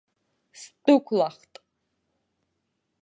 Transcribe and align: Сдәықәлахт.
Сдәықәлахт. 0.59 1.53